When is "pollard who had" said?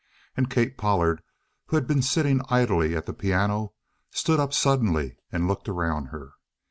0.79-1.85